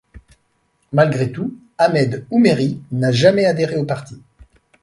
Malgré 0.93 1.31
tout, 1.31 1.53
Ahmed 1.77 2.25
Oumeri 2.31 2.81
n’a 2.91 3.11
jamais 3.11 3.45
adhéré 3.45 3.77
au 3.77 3.83
parti. 3.85 4.19